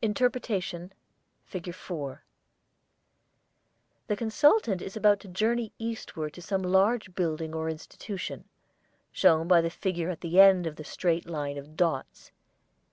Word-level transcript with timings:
INTERPRETATION 0.00 0.92
FIG. 1.42 1.74
4 1.74 2.22
The 4.06 4.14
consultant 4.16 4.80
is 4.80 4.96
about 4.96 5.18
to 5.18 5.26
journey 5.26 5.72
eastward 5.76 6.34
to 6.34 6.40
some 6.40 6.62
large 6.62 7.16
building 7.16 7.52
or 7.52 7.68
institution, 7.68 8.44
shown 9.10 9.48
by 9.48 9.60
the 9.60 9.68
figure 9.68 10.08
at 10.08 10.20
the 10.20 10.38
end 10.38 10.68
of 10.68 10.76
the 10.76 10.84
straight 10.84 11.28
line 11.28 11.58
of 11.58 11.74
dots. 11.76 12.30